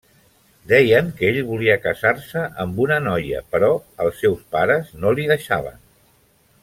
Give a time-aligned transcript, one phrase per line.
[0.69, 3.69] Deien que ell volia casar-se amb una noia però
[4.07, 5.79] els seus pares no li deixaven.